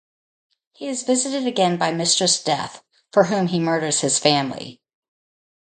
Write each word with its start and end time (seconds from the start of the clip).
He 0.73 0.87
is 0.87 1.03
visited 1.03 1.45
again 1.45 1.77
by 1.77 1.91
Mistress 1.93 2.43
Death, 2.43 2.83
for 3.13 3.25
whom 3.25 3.45
he 3.45 3.59
murders 3.59 4.01
his 4.01 4.17
family. 4.17 4.81